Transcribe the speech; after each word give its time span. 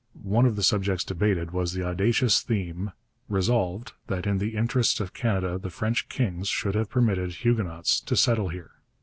One 0.23 0.47
of 0.47 0.55
the 0.55 0.63
subjects 0.63 1.03
debated 1.03 1.51
was 1.51 1.73
the 1.73 1.83
audacious 1.83 2.41
theme, 2.41 2.91
'Resolved, 3.29 3.93
that 4.07 4.25
in 4.25 4.39
the 4.39 4.55
interests 4.55 4.99
of 4.99 5.13
Canada 5.13 5.59
the 5.59 5.69
French 5.69 6.09
Kings 6.09 6.47
should 6.47 6.73
have 6.73 6.89
permitted 6.89 7.29
Huguenots 7.35 7.99
to 8.01 8.15
settle 8.15 8.49
here.' 8.49 8.71